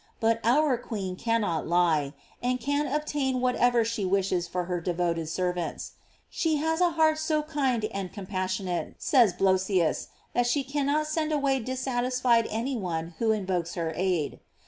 But 0.19 0.39
our 0.43 0.79
queen 0.79 1.15
cannot 1.15 1.67
lie, 1.67 2.15
and 2.41 2.59
can 2.59 2.87
obtain 2.87 3.39
whatever 3.39 3.85
she 3.85 4.03
wishes 4.03 4.47
for 4.47 4.63
her 4.63 4.81
de 4.81 4.93
voted 4.95 5.29
servants. 5.29 5.91
She 6.27 6.55
has 6.55 6.81
a 6.81 6.89
heart 6.89 7.19
so 7.19 7.43
kind 7.43 7.85
and 7.93 8.11
compassionate, 8.11 8.95
says 8.97 9.31
Blosius, 9.31 10.07
that 10.33 10.47
she 10.47 10.63
cannot 10.63 11.05
send 11.05 11.31
away 11.31 11.59
dissatisfied 11.59 12.47
any 12.49 12.75
one 12.75 13.13
who 13.19 13.31
invokes 13.31 13.75
her 13.75 13.93
aid. 13.95 14.39